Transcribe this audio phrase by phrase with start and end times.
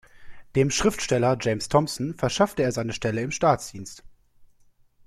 [0.55, 4.03] Dem Schriftsteller James Thomson verschaffte er eine Stelle im Staatsdienst.